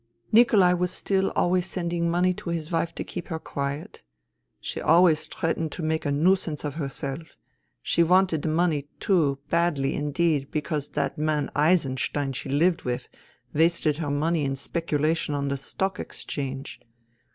"Nikolai 0.31 0.73
was 0.73 0.89
still 0.89 1.29
always 1.35 1.67
sending 1.67 2.09
money 2.09 2.33
to 2.33 2.49
his 2.49 2.71
wife 2.71 2.95
to 2.95 3.03
keep 3.03 3.27
her 3.27 3.37
quiet. 3.37 4.01
She 4.59 4.81
always 4.81 5.27
threatened 5.27 5.71
to 5.73 5.83
make 5.83 6.07
a 6.07 6.11
nuisance 6.11 6.63
of 6.63 6.73
herself. 6.73 7.35
She 7.83 8.01
wanted 8.01 8.41
the 8.41 8.47
money, 8.47 8.87
too— 8.99 9.37
badly 9.51 9.93
indeed, 9.93 10.49
because 10.49 10.89
that 10.89 11.19
man 11.19 11.51
Eisen 11.55 11.97
stein 11.97 12.33
she 12.33 12.49
lived 12.49 12.81
with 12.83 13.09
wasted 13.53 13.97
her 13.97 14.09
money 14.09 14.43
in 14.43 14.53
specu 14.53 14.97
lation 14.97 15.35
on 15.35 15.49
the 15.49 15.57
Stock 15.57 15.99
Exchange. 15.99 16.81